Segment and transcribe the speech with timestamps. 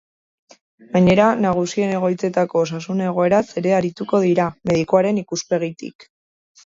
[0.93, 6.09] Gainera, nagusien egoitzetako osasun egoeraz ere arituko dira, medikuaren ikuspegitik.